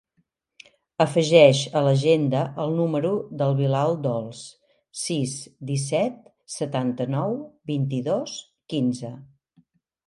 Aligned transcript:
Afegeix 1.03 1.59
a 1.79 1.83
l'agenda 1.87 2.41
el 2.63 2.73
número 2.79 3.11
del 3.43 3.53
Bilal 3.61 3.95
Dols: 4.07 4.41
sis, 5.05 5.37
disset, 5.73 6.17
setanta-nou, 6.57 7.41
vint-i-dos, 7.75 8.43
quinze. 8.75 9.17